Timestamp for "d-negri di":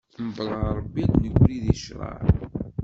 1.21-1.73